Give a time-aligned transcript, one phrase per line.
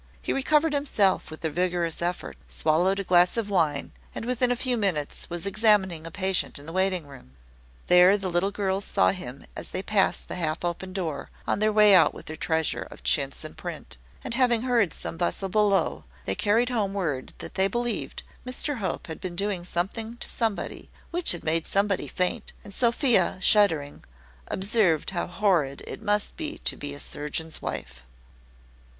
[0.19, 4.55] He recovered himself with a vigorous effort, swallowed a glass of wine, and within a
[4.55, 7.35] few minutes was examining a patient in the waiting room.
[7.85, 11.71] There the little girls saw him as they passed the half open door, on their
[11.71, 16.03] way out with their treasure of chintz and print; and having heard some bustle below,
[16.25, 20.89] they carried home word that they believed Mr Hope had been doing something to somebody
[21.11, 24.03] which had made somebody faint; and Sophia, shuddering,
[24.47, 28.03] observed how horrid it must be to be a surgeon's wife.